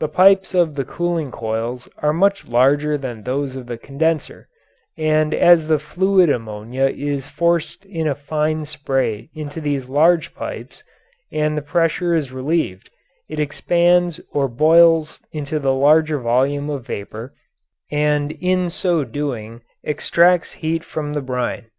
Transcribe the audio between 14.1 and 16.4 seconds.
or boils into the larger